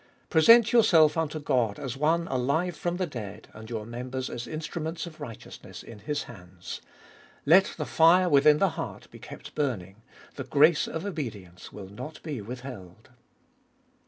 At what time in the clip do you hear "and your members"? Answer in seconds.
3.53-4.31